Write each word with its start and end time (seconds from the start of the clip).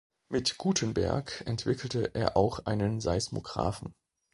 Mit 0.29 0.57
Gutenberg 0.57 1.43
entwickelte 1.45 2.15
er 2.15 2.35
auch 2.35 2.65
einen 2.65 3.01
Seismographen. 3.01 3.93